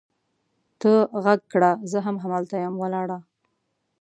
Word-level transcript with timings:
ته 0.79 0.91
را 1.23 1.33
ږغ 1.37 1.41
کړه! 1.51 1.71
زه 1.91 1.97
هم 2.05 2.15
هلته 2.23 2.55
یم 2.63 2.75
ولاړه 2.79 3.19